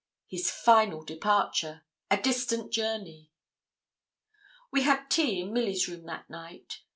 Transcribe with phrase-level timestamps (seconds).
[0.25, 1.83] His final departure!
[2.09, 3.29] a distant journey!
[4.71, 6.79] We had tea in Milly's room that night.